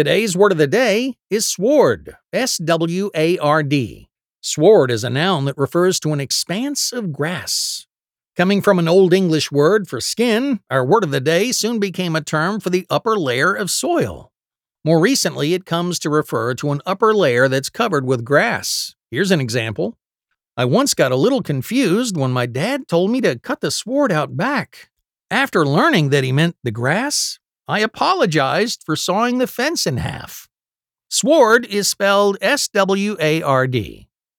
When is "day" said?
0.66-1.18, 11.20-11.52